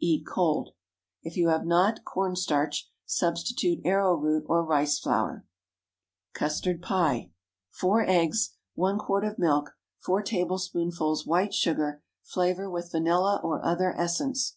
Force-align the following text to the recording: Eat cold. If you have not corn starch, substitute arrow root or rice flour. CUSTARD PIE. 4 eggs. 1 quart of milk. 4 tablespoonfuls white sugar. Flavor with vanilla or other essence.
Eat 0.00 0.26
cold. 0.26 0.70
If 1.22 1.36
you 1.36 1.46
have 1.46 1.64
not 1.64 2.04
corn 2.04 2.34
starch, 2.34 2.90
substitute 3.04 3.82
arrow 3.84 4.14
root 4.16 4.42
or 4.48 4.64
rice 4.64 4.98
flour. 4.98 5.46
CUSTARD 6.34 6.82
PIE. 6.82 7.30
4 7.70 8.00
eggs. 8.08 8.56
1 8.74 8.98
quart 8.98 9.24
of 9.24 9.38
milk. 9.38 9.76
4 10.00 10.22
tablespoonfuls 10.24 11.24
white 11.24 11.54
sugar. 11.54 12.02
Flavor 12.24 12.68
with 12.68 12.90
vanilla 12.90 13.40
or 13.44 13.64
other 13.64 13.94
essence. 13.96 14.56